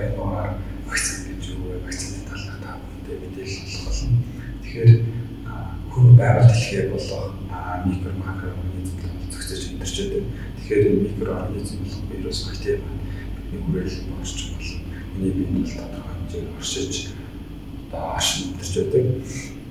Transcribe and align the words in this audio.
байнаар 0.00 0.56
вакцин 0.88 1.28
гэж 1.28 1.42
юу 1.52 1.68
вэ? 1.68 1.84
Вакцины 1.84 2.24
талаар 2.24 2.58
та 2.64 2.70
бүхэндээ 2.80 3.16
мэдээлэл 3.20 3.64
олох 3.68 3.84
болно. 3.84 4.16
Тэгэхээр 4.64 4.92
хүн 5.92 6.06
байгаль 6.16 6.48
дэлхий 6.48 6.84
болох 6.88 7.24
микро 7.84 8.12
макроорганизм 8.16 8.96
зохицож 9.32 9.62
өндөрч 9.68 9.96
байдаг. 10.00 10.24
Тэгэхээр 10.56 10.88
энэ 10.88 11.04
микроорганизм 11.04 11.76
болох 11.84 12.02
вирус 12.08 12.40
бактери 12.48 12.80
бидний 12.80 13.60
хүрээлэн 13.60 14.16
орч 14.20 14.38
болно. 14.48 14.76
Миний 15.16 15.32
биед 15.36 15.50
бол 15.52 15.68
тодорхой 15.68 16.14
хэмжээгээр 16.16 16.56
оршиж 16.56 16.94
одоо 17.90 18.04
оршин 18.16 18.42
өндөрч 18.48 18.72
байдаг. 18.80 19.04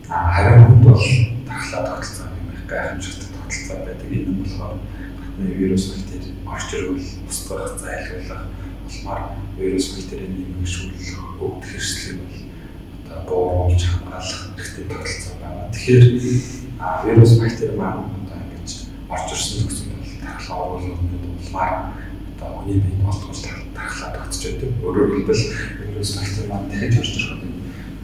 Харин 0.09 0.63
хүнд 0.65 0.83
бол 0.85 1.05
тархлаа 1.49 1.81
тогтолцоо 1.89 2.27
юм 2.37 2.47
их 2.53 2.61
гайхамшигтай 2.69 3.29
тогтолцоо 3.33 3.77
байдаг. 3.85 4.07
Энэ 4.13 4.29
нь 4.29 4.39
болохоор 4.43 4.77
гадны 4.77 5.57
вирус 5.57 5.83
бактери 5.89 6.29
орч 6.45 6.69
ирвэл 6.73 7.09
устгах, 7.29 7.79
зайлуулах 7.81 8.43
улмаар 8.89 9.21
вирус 9.57 9.93
бактерийн 9.93 10.33
нэмэгшүүлэх, 10.33 11.41
өвдөх 11.41 11.69
хэрэгслийг 11.69 12.17
бол 12.19 12.37
одоо 13.05 13.21
бууруулж 13.29 13.83
хамгаалах 13.85 14.41
хэрэгтэй 14.57 14.85
тогтолцоо 14.89 15.35
байна. 15.41 15.69
Тэгэхээр 15.73 16.05
вирус 17.05 17.33
бактери 17.39 17.75
маань 17.77 18.09
одоо 18.17 18.37
ингэж 18.41 18.71
орж 19.13 19.27
ирсэн 19.33 19.57
нөхцөл 19.61 19.93
бол 19.93 20.13
тархлаа 20.25 20.57
оруулалтанд 20.65 21.25
улмаар 21.29 21.73
одоо 22.33 22.49
хүний 22.57 22.79
биед 22.81 23.01
болтгож 23.05 23.39
тархлаа 23.77 24.09
тогтож 24.17 24.41
байдаг. 24.45 24.69
Өөрөөр 24.83 25.09
хэлбэл 25.13 25.43
вирус 25.85 26.11
бактери 26.17 26.47
маань 26.49 26.69
дахиж 26.69 26.97
орж 26.99 27.13
ирэх 27.17 27.43
нь 27.45 27.59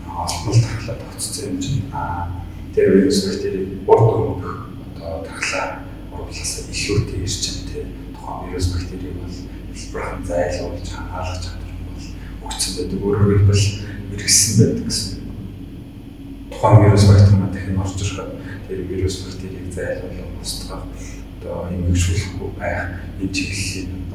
олбол 0.05 0.59
тархлаа 0.61 0.97
тогтцсон 1.01 1.45
юм 1.49 1.57
чинь 1.61 1.83
тэр 2.75 2.87
вирус 2.95 3.19
бактери 3.25 3.59
урд 3.87 4.05
өмнөх 4.13 4.69
одоо 4.95 5.25
тархлаа 5.25 5.85
оруулахаас 6.13 6.53
илүүтэй 6.71 7.19
ирж 7.25 7.43
байгаа 7.45 7.67
тийм 7.73 7.87
тухайн 8.15 8.49
вирус 8.49 8.67
бактери 8.73 9.09
бол 9.19 9.35
хэлбэрхэн 9.75 10.23
зайлуулж 10.23 10.87
хамгаалах 10.87 11.39
чадвар 11.43 11.75
бол 11.91 12.47
өгсөн 12.47 12.73
байдаг. 12.79 12.99
Өөрөөр 13.03 13.37
хэлбэл 13.37 13.65
мэрэгсэн 14.09 14.53
байдаг 14.59 14.85
гэсэн. 14.87 15.11
Тухайн 16.51 16.81
вирус 16.83 17.05
бактери 17.05 17.35
маань 17.35 17.53
дахин 17.53 17.81
орж 17.83 17.99
ирэх 17.99 18.31
тэр 18.67 18.79
вирус 18.87 19.15
бактерийг 19.21 19.67
зайлуулах 19.75 20.41
устгах 20.41 20.83
одоо 21.35 21.67
эмгэгшүүлэхгүй 21.69 22.49
байх 22.57 22.81
энэ 23.19 23.33
чиглэлийн 23.35 24.05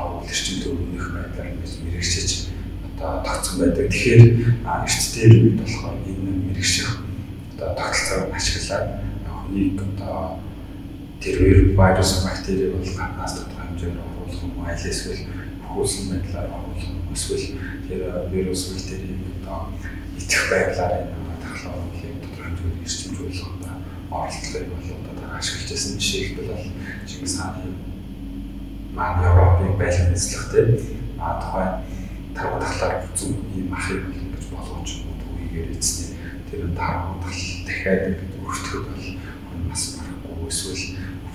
оруулах 0.00 0.30
эрчимд 0.30 0.64
өмнөх 0.66 1.06
байдлаар 1.12 1.52
ингэж 1.52 1.72
мэрэгчж 1.84 2.30
одоо 2.86 3.12
тогтсон 3.24 3.56
байдаг. 3.60 3.88
Тэгэхээр 3.90 4.22
эрт 4.64 5.04
дээр 5.14 5.32
үед 5.36 5.56
болохоор 5.60 5.96
энэ 6.08 6.32
мэрэгших 6.46 6.88
одоо 7.56 7.70
тогтолцоог 7.76 8.34
ашиглаад 8.34 8.88
хүнийг 9.26 9.78
одоо 9.80 10.40
тэр 11.20 11.36
вирус 11.42 12.10
бактери 12.24 12.70
бол 12.72 12.84
гаднаас 12.96 13.32
тодорхой 13.36 13.64
хэмжээгээр 13.66 14.19
оруулах 14.30 14.42
юм 14.42 14.64
аль 14.64 14.88
эсвэл 14.90 15.26
хөөсөн 15.66 16.04
байдлаар 16.10 16.50
оруулах 16.50 16.84
юм 16.86 17.12
эсвэл 17.12 17.58
тэр 17.88 18.02
вирус 18.30 18.62
бактерийг 18.70 19.18
одоо 19.42 19.68
идэх 20.18 20.42
байдлаар 20.50 20.92
энэ 21.02 21.34
тархлаа 21.42 21.74
оруулахыг 21.74 22.14
тодорхой 22.22 22.46
хэмжээгээр 22.46 22.82
эрчимжүүлэх 22.86 23.48
одоо 23.50 23.74
оролдлогыг 24.10 24.68
бол 24.70 24.88
одоо 25.10 25.28
ашиглаж 25.38 25.70
байсан 25.70 25.98
жишээлбэл 25.98 26.50
бол 26.50 26.66
Чингис 27.08 27.34
хааны 27.38 27.64
маань 28.94 29.24
Европыг 29.26 29.74
байлган 29.78 30.14
эзлэхтэй 30.14 30.66
а 31.18 31.40
тухай 31.42 31.68
тархуу 32.34 32.60
тахлаар 32.60 33.06
зүг 33.18 33.34
ийм 33.54 33.70
махыг 33.70 34.02
ингэж 34.14 34.44
болгож 34.50 34.90
түүгээр 35.22 35.74
эзний 35.74 36.14
тэр 36.50 36.70
тархуу 36.78 37.18
тал 37.22 37.40
дахиад 37.66 38.02
ингэж 38.14 38.30
өртөхөд 38.46 38.84
бол 38.86 39.06
бас 39.70 39.82
барахгүй 39.98 40.48
эсвэл 40.48 40.84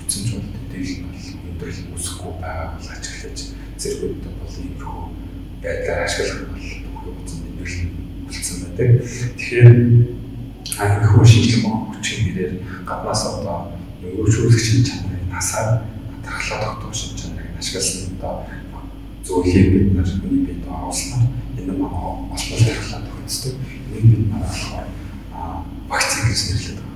бол 0.06 0.46
дээл 0.70 0.92
нь 0.96 1.04
бол 1.06 1.26
өндөрлөл 1.50 1.90
үүсэхгүй 1.94 2.32
байгаа 2.40 2.68
бол 2.74 2.88
ажиглаж 2.94 3.38
зэрэгүүд 3.80 4.24
бол 4.40 4.56
иймэрхүү 4.62 5.04
байдлаар 5.62 6.00
ашиглах 6.06 6.40
нь 6.40 6.50
бол 6.52 7.02
бүх 7.04 7.16
өвцөн 7.20 7.38
нэмэрлэн 7.42 7.90
үлдсэн 8.28 8.56
байдаг. 8.62 8.88
Тэгэхээр 9.36 9.70
анхны 10.78 11.24
шинжилгээ 11.26 11.74
хүчин 11.96 12.18
нэрээр 12.26 12.54
гаднаас 12.88 13.22
одоо 13.26 13.58
өргөжүүлэгчийн 14.04 14.82
чанарыг 14.86 15.24
насаар 15.32 15.68
тархлаа 16.22 16.58
тогтоох 16.62 16.94
чанарыг 16.94 17.56
ашигласан 17.58 18.14
одоо 18.18 18.44
зөвлөгийг 19.24 19.68
бид 19.72 19.86
нар 19.96 20.06
хүний 20.06 20.42
бид 20.46 20.62
оруулснаар 20.68 21.26
энэ 21.58 21.72
маань 21.72 21.96
олбол 22.30 22.62
тархлаа 22.62 23.00
тогтцдог. 23.06 23.54
Энэ 23.96 24.10
бид 24.12 24.24
нар 24.30 24.42
болохоор 24.46 24.86
вакцин 25.90 26.22
гэж 26.28 26.40
нэрлэдэг. 26.46 26.86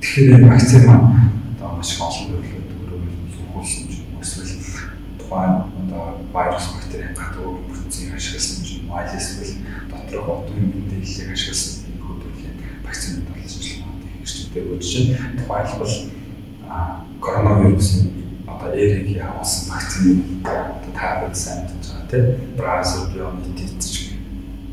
Тэгэхээр 0.00 0.44
вакцин 0.50 0.82
маань 0.86 1.08
одоо 1.56 1.70
маш 1.76 1.90
их 1.94 2.00
олон 2.00 2.26
төрлийн 2.30 2.64
төрөөр 2.70 3.04
сухуулсан 3.34 3.84
ч 3.90 3.94
эсвэл 4.22 4.52
тухайн 5.30 5.62
одоо 5.86 6.18
вирус 6.34 6.66
бактерийн 6.74 7.14
гадуур 7.14 7.62
бүтцийг 7.70 8.14
ашигласан 8.14 8.64
ч 8.66 8.82
юм 8.82 8.90
уу 8.90 8.98
эсвэл 8.98 9.54
доторх 9.90 10.28
отын 10.28 10.58
мэдээллийг 10.74 11.30
ашигласан 11.32 11.86
энэ 11.86 12.02
төрлийн 12.22 12.56
вакцинууд 12.84 13.28
болж 13.30 13.52
байна. 13.62 13.94
Эрчимтэй 14.20 14.62
үйлчин 14.66 15.06
тухайлбал 15.38 15.94
коронавирусын 17.22 18.10
одоо 18.46 18.70
эрийг 18.74 19.08
явуулсан 19.22 19.70
вакцины 19.70 20.22
одоо 20.42 20.92
таабет 20.98 21.36
сайн 21.36 21.66
гэж 21.70 21.86
байгаа 21.86 22.10
тийм 22.10 22.26
Бразил 22.58 23.06
Biontech 23.14 23.70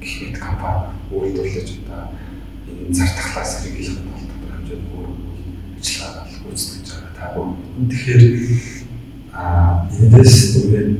гэх 0.01 0.39
компани 0.41 0.89
үйлдвэрлэж 1.13 1.69
одоо 1.85 2.09
энэ 2.65 2.93
зартахлаас 2.97 3.61
хэрэглэх 3.61 4.01
нь 4.01 4.09
бол 4.09 4.25
тодорхой 4.25 4.57
хэмжээнд 4.57 4.89
өөр 4.89 5.09
ажиллагаа 5.77 6.25
гүйцэтгэж 6.41 6.87
байгаа 6.89 7.13
та 7.13 7.25
бүхэн. 7.37 7.89
Тэгэхээр 7.91 8.86
а 9.37 9.85
эндээс 9.93 10.57
зүгээр 10.57 10.97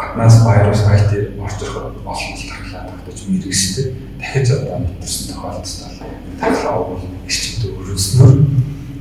гаднаас 0.00 0.40
вирус 0.40 0.80
бактери 0.88 1.36
орж 1.36 1.60
ирэх 1.60 1.76
олон 1.76 1.92
тархлаа 2.48 2.88
тогтож 2.88 3.20
мэрэгсдэг. 3.28 3.92
Дахиж 4.18 4.48
одоо 4.56 4.78
мэдэрсэн 4.80 5.36
тохиолдолд 5.36 5.68
тархлаа 6.40 6.78
бол 6.88 7.04
эрчимтэй 7.28 7.70
өрнөснөр 7.76 8.32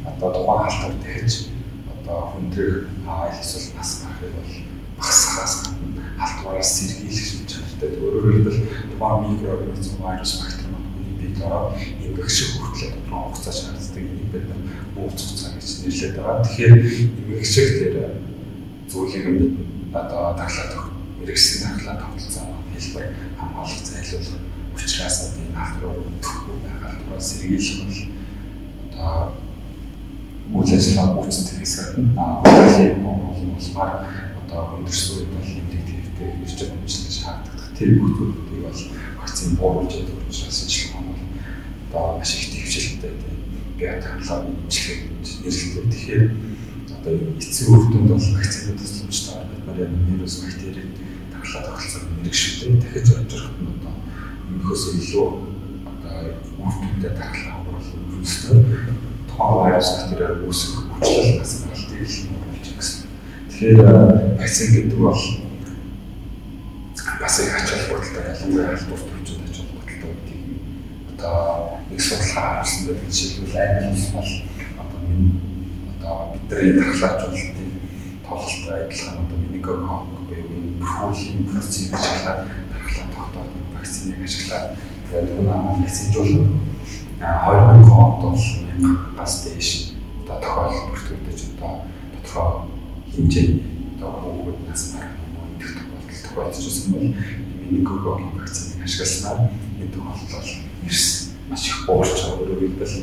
одоо 0.03 0.29
тухайн 0.35 0.67
халтар 0.67 0.93
дахиж 0.99 1.47
одоо 1.95 2.19
хүндрэх 2.35 2.91
аа 3.07 3.31
эсвэл 3.31 3.71
бас 3.79 3.89
гарахыг 4.03 4.35
бол 4.35 4.51
багсахаас 4.99 5.53
халтвараас 6.19 6.71
сэргийлэх 6.75 7.47
чадвартай. 7.47 7.89
Өөрөөр 8.03 8.27
хэлбэл 8.35 8.59
тухайн 8.99 9.31
микроорганизм 9.31 9.95
вирус 10.03 10.33
бактери 10.43 10.52
биед 11.33 11.45
ороод 11.45 11.73
эмгэгших 12.05 12.61
хүртэл 12.61 12.93
тодорхой 12.93 13.19
хугацаа 13.25 13.53
шаарддаг 13.53 13.97
юм 13.97 14.17
бид 14.31 14.45
ууц 14.97 15.19
хугацаа 15.21 15.51
гэж 15.57 15.67
нэрлэдэг 15.81 16.15
байгаа. 16.21 16.43
Тэгэхээр 16.45 16.73
эмгэгших 17.19 17.69
тэр 17.79 17.95
зүйлийг 18.89 19.25
бид 19.33 19.53
одоо 19.93 20.37
таглаад 20.37 20.73
мэрэгсэн 21.19 21.59
таглаад 21.65 21.99
тогтолцоо 22.01 22.45
хэлбэр 22.73 23.07
хамгаалах 23.37 23.83
зайлуулах 23.83 24.41
учраас 24.75 25.17
одоо 25.25 25.41
энэ 25.41 25.61
ахруу 25.63 25.93
өгөхгүй 26.09 26.57
байгаа 26.65 26.91
тул 27.01 27.21
сэргийлэх 27.21 27.79
бол 27.81 27.99
одоо 28.85 29.33
үйл 30.53 30.73
ажиллагаа 30.77 31.15
гүйцэтгэх 31.17 31.59
хэсэг 31.59 31.87
хуулийн 32.43 32.97
болмаар 33.03 33.93
одоо 34.41 34.61
өндөрсөн 34.77 35.25
бол 35.33 35.45
хэмжээ 35.49 35.81
хэрэгтэй 35.87 36.29
ирж 36.43 36.59
байгаа 36.59 36.77
хэмжлэж 36.77 37.15
хаагдах. 37.23 37.62
Тэр 37.77 37.89
бүх 37.99 38.11
зүйлүүдийг 38.17 38.61
бол 38.63 38.81
вакцин 39.19 39.55
бууруулж 39.57 39.93
байгаа 39.93 40.27
учраас 40.29 40.59
шинжилгээ 40.63 40.91
маань 40.93 41.23
одоо 41.89 42.17
маш 42.17 42.31
их 42.37 42.45
дэвшилттэй 42.53 43.13
биотехнологийн 43.77 44.57
хэмжлэг 44.63 44.99
нэрлэдэг. 45.43 45.85
Тэгэхээр 45.93 46.23
одоо 46.93 47.13
эцэг 47.37 47.67
өвдөнд 47.69 48.09
бол 48.09 48.27
вакцины 48.37 48.73
тусламжтай 48.77 49.43
бид 49.49 49.63
нар 49.67 49.79
яг 49.83 49.91
вирус 50.07 50.35
бактерийг 50.41 50.89
таглаа 51.33 51.61
тогтолцоог 51.67 52.05
мэрэгшүүлээ. 52.17 52.81
Дахиж 52.81 53.07
орж 53.13 53.31
ирэх 53.33 53.53
нь 53.59 53.71
одоо 53.73 53.93
өмнөхөөс 54.49 54.83
илүү 55.01 55.27
одоо 55.91 56.17
өвдөлтөд 56.63 57.15
таглаа 57.19 57.55
оруулах 57.61 57.87
үүсдэг 58.21 58.61
тухайн 59.27 59.57
вирус 59.59 59.89
бактериар 59.97 60.33
үүсэх 60.45 60.73
хүчлэл 60.93 61.39
бас 61.41 61.51
гаралтыг 61.65 62.01
л 62.05 62.37
болж 62.37 62.67
гэсэн. 62.77 63.01
Тэгэхээр 63.49 63.79
вакцин 64.39 64.67
гэдэг 64.73 64.99
бол 65.01 65.21
бас 67.23 67.39
их 67.39 67.55
ач 67.55 67.69
холбогдолтой 67.71 68.23
ялангуяа 68.35 68.75
халдварт 68.75 69.07
хүчтэй 69.15 69.45
ач 69.47 69.55
холбогдолтой 69.63 70.11
гэдгийг 70.11 71.15
одоо 71.15 71.79
нэг 71.89 72.01
судалгаа 72.01 72.59
харсан 72.59 72.87
байдаг 72.87 73.11
жишээлбэл 73.15 73.59
аймаг 73.63 73.95
бол 74.11 74.31
одоо 74.83 74.99
энэ 75.07 75.31
одоо 75.95 76.17
бидний 76.33 76.83
тархлаачуулалтын 76.83 77.71
тоглолттой 78.27 78.75
адилхан 78.83 79.15
одоо 79.23 79.37
менingococc 79.39 80.03
буюу 80.27 80.83
профилийн 80.83 81.47
процесс 81.47 81.93
ашиглаад 81.95 82.39
тархлаа 82.73 83.07
тогтоох 83.15 83.47
вакциныг 83.73 84.19
ашиглаад. 84.27 84.75
Тэгээд 85.07 85.39
энэ 85.39 85.55
вакцинжуулалт 85.79 86.51
2000 87.23 87.87
онд 88.03 88.21
бол 88.23 88.39
газ 89.15 89.33
дээш 89.47 89.69
одоо 90.27 90.37
тохиолдол 90.43 90.87
бүртгэж 90.91 91.39
одоо 91.55 91.73
тодорхой 92.11 92.67
хэмжээний 93.15 93.63
одоо 93.95 94.11
хүүхэд 94.11 94.59
нас 94.67 94.83
барах 94.91 95.23
тохиолдол 96.23 96.51
тохиолдчихсан 96.51 96.91
бол 96.93 97.07
менingococc 97.59 98.23
вакциныг 98.37 98.83
ашигласнаар 98.85 99.39
энэ 99.79 99.93
тохиолдол 99.93 100.49
ирсэн 100.87 101.23
маш 101.49 101.67
их 101.67 101.77
буурч 101.87 102.09
байгаа. 102.23 102.39
Өөрөөр 102.39 102.61
хэлбэл 102.63 102.95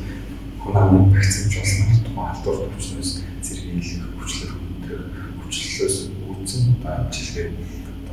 хүн 0.61 0.77
амын 0.77 1.05
вакцинж 1.15 1.53
болсноор 1.57 2.01
тухайн 2.05 2.29
халдвар 2.31 2.57
төвчнөөс 2.73 3.11
зэрэглэх 3.45 4.05
хүчлэр 4.21 4.53
өндөр 4.57 5.01
хүчлэлээс 5.45 5.97
үүдсэн 6.29 6.63
одоо 6.81 6.93
амжилтыг 7.05 7.49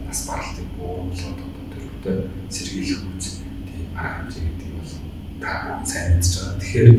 нас 0.07 0.19
баралтыг 0.27 0.67
бууруулах 0.77 1.35
төрөвтэй 1.71 2.17
сэргийлэх 2.49 3.01
үз 3.17 3.27
тийм 3.67 3.87
арга 3.95 4.23
хэмжээ 4.23 4.43
гэдэг 4.47 4.69
бол 4.77 4.93
та 5.41 5.51
сайн 5.83 6.07
мэдж 6.15 6.31
байгаа. 6.37 6.59
Тэгэхээр 6.61 6.89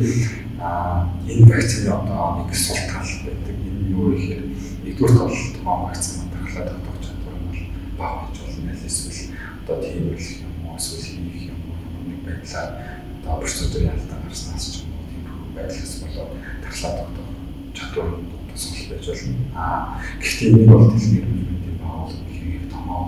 энэ 1.32 1.48
вакцины 1.48 1.88
одоо 1.88 2.44
нэг 2.44 2.50
сул 2.54 2.80
тал 2.90 3.10
байдаг. 3.24 3.56
Энэ 3.56 3.90
юу 3.94 4.12
гэхээр 4.12 4.44
нэгдүгээр 4.84 5.18
бол 5.18 5.36
тухайн 5.56 5.80
вакцины 5.88 6.24
дархлаа 6.32 6.64
тогтоох 6.68 7.00
чадвар 7.00 7.36
нь 7.38 7.46
бол 7.48 7.62
бага 7.98 8.20
байж 8.28 8.36
болно. 8.44 8.77
Эсвэл 8.88 9.36
одоо 9.68 9.84
тийм 9.84 10.08
үйл 10.08 10.28
юм 10.40 10.64
уу 10.64 10.76
эсвэл 10.80 11.04
хийх 11.04 11.52
юм 11.52 11.60
уу 11.68 12.08
нэг 12.08 12.20
байдлаар 12.24 12.72
одоо 13.20 13.36
процедур 13.44 13.84
ялтаа 13.84 14.18
гарснаас 14.24 14.64
ч 14.72 14.74
юм 14.80 14.96
уу 14.96 15.04
тийм 15.12 15.24
байдлаас 15.52 15.92
болоод 16.00 16.32
дархлаа 16.64 16.92
тогтоох 16.96 17.30
чадвар 17.76 18.08
нь 18.16 18.38
сул 18.56 18.80
байж 18.88 19.04
болно. 19.12 19.36
Аа 19.54 20.00
гэхдээ 20.20 20.50
нэг 20.56 20.66
бол 20.72 20.88
дэлхийн 20.88 21.20
эрүүл 21.20 21.76
байгууллага 21.84 22.32
хийх 22.32 22.64
томоо 22.72 23.02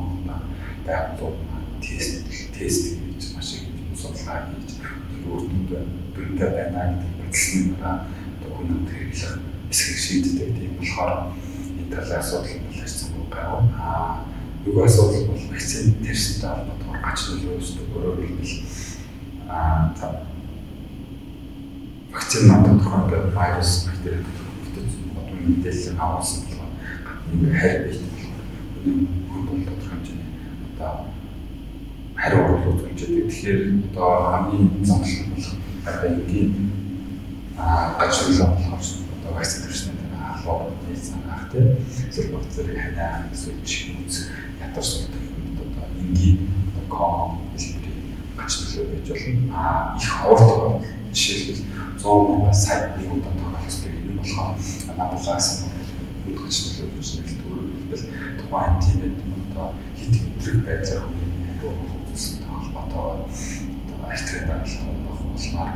байгууллага 0.84 1.58
тест 1.80 2.28
тест 2.52 2.84
гэж 3.00 3.24
маш 3.32 3.48
их 3.56 3.64
судалгаа 3.96 4.52
хийж 4.52 4.70
өөртөнд 5.32 5.70
бүрдээ 6.12 6.50
байна 6.54 6.80
гэдэг 7.00 7.12
баталсан 7.24 7.64
дараа 7.80 7.96
одоо 8.36 8.50
хүн 8.52 8.84
хэрэглэх 8.84 9.32
эсрэг 9.72 9.98
шийддэг. 10.04 10.48
Тийм 10.60 10.72
болохоор 10.76 11.12
энэ 11.80 11.88
талын 11.88 12.20
асуудал 12.20 12.60
бол 12.68 12.76
харьцан 12.76 13.08
гайваа. 13.32 13.64
Аа 13.80 14.12
нөгөө 14.70 14.86
асуудал 14.86 15.26
бол 15.26 15.42
вакцины 15.50 15.98
тэрсэнтэй 16.06 16.46
холбоотойгоор 16.46 17.02
гач 17.02 17.20
нөлөө 17.26 17.54
үүсдэг. 17.58 17.86
Өөрөөр 17.90 18.18
хэлбэл 18.22 18.54
аа 19.50 19.90
вакцины 22.14 22.54
тодорхой 22.54 23.00
ингээд 23.02 23.26
вирус 23.34 23.72
бактери 23.90 24.18
бүтэц 24.62 24.92
одоо 25.10 25.38
мэдээлэл 25.42 25.98
авсан 25.98 26.38
болохоор 26.46 26.70
гадны 27.02 27.48
хайр 27.58 27.82
бийтэй 27.82 28.10
хүн 29.26 29.42
бол 29.42 29.58
тодорхой 29.66 29.90
хэмжээний 29.90 30.30
одоо 30.70 30.92
хариу 32.14 32.42
үзүүлж 32.54 32.78
байдаг. 32.86 33.26
Тэгэхээр 33.26 33.62
одоо 33.90 34.10
хамгийн 34.30 34.84
зам 34.86 35.02
банкийн 35.82 36.50
гажуулаа 37.98 38.54
болохоор 38.54 38.86
одоо 39.18 39.30
вакцин 39.34 39.66
төрсөн 39.66 39.98
дараа 39.98 40.38
халуун 40.38 40.78
нийцэн 40.86 41.26
ах 41.26 41.50
тийм 41.50 41.74
эсвэл 42.06 42.38
боцорыг 42.38 42.78
ханаа 42.78 43.26
эсвэл 43.34 43.66
чихүүц 43.66 44.14
ятар 44.60 44.84
суулдаг 44.84 45.22
одоо 45.62 45.86
энгийн 46.00 46.38
ком 46.88 47.40
хэлбэрийн 47.56 48.16
гажуулаа 48.36 48.86
байж 48.92 49.08
болно. 49.08 49.54
А 49.54 49.96
их 49.98 50.08
ховортой 50.08 50.86
жишээлбэл 51.12 51.64
100 52.02 52.28
мянган 52.28 52.54
сая 52.54 52.96
нэг 52.96 53.12
удаа 53.12 53.32
тохиолддог 53.32 53.92
юм 54.08 54.16
болохоор 54.18 54.56
надаас 54.96 55.48
үйл 56.26 56.38
гажуулаа 56.38 56.88
гэж 56.96 57.08
хэлбэл 57.10 58.04
тухайн 58.38 58.74
тиймэд 58.82 59.16
одоо 59.50 59.74
хит 59.96 60.14
хэтрэг 60.14 60.58
байцаар 60.66 61.02
хүний 61.06 61.30
үзсэн 62.12 62.44
холбоотой 62.48 63.24
одоо 63.24 64.10
артериал 64.10 64.46
даралт 64.48 64.74
болмоор 64.86 65.72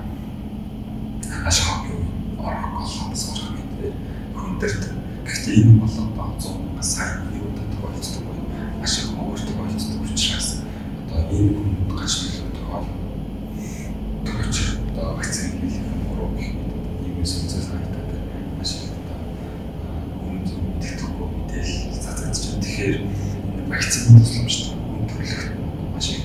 аш 1.46 1.58
хамгийн 1.60 2.04
орох 2.38 2.70
болохоос 2.76 3.22
орох 3.32 3.50
гэдэг 3.56 3.94
хүндэрт. 4.36 4.82
Гэхдээ 5.24 5.56
энэ 5.62 5.80
бол 5.80 5.96
одоо 6.04 6.28
100 6.38 6.82
сая 6.82 7.20
юутай 7.32 7.66
тохиолддог 7.72 8.22
бай. 8.24 8.38
Маш 8.48 8.53
их 8.84 9.16
өөртөө 9.16 9.54
болцдог 9.56 10.02
учраас 10.04 10.48
одоо 11.00 11.20
энэ 11.32 11.56
хүнд 11.56 11.92
гаж 11.96 12.12
нөлөө 12.20 12.50
тохиол. 12.56 12.88
Тэгэж 14.26 14.56
одоо 14.92 15.06
вакцин 15.16 15.48
хийх 15.60 15.76
мөрөө 16.04 16.28
гэх 16.36 16.50
юм 17.08 17.24
сүнсээс 17.24 17.66
хайтаад 17.72 18.10
маш 18.58 18.70
их 18.76 18.92
одоо 19.00 19.18
хүнд 20.20 20.48
мэддэхгүй 20.76 21.28
мэдээлэл 21.32 21.96
цацгаж 22.04 22.36
байна. 22.44 22.62
Тэгэхээр 22.62 22.96
вакцин 23.72 24.20
тусламжтай 24.20 24.76
хүн 24.76 25.02
төрөлхтөн 25.08 25.58
маш 25.96 26.06
их 26.12 26.24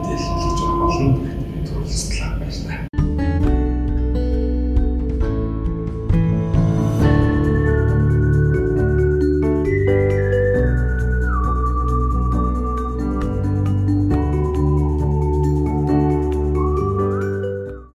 мэдээлэл 0.00 0.40
хийж 0.40 0.60
өгөх 0.64 0.78
болно. 0.80 1.12
Тэгээд 1.20 1.66
төрөлслээ 1.68 2.28
байна. 2.64 2.89